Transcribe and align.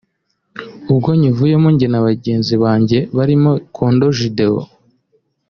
ubwo 0.91 1.09
nyivuyemo 1.19 1.67
njye 1.73 1.87
n’abandi 1.89 2.11
bagenzi 2.17 2.53
banjye 2.63 2.97
barimo 3.17 3.51
Condo 3.75 4.07
Gedeon 4.17 4.63